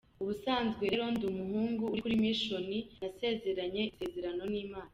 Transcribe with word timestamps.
Ubusanzwe 0.21 0.83
rero 0.91 1.05
ndi 1.13 1.23
umuhungu 1.31 1.83
uri 1.89 2.01
kuri 2.05 2.21
mission, 2.25 2.65
nasezeranye 2.99 3.81
isezerano 3.91 4.43
n’Imana. 4.53 4.89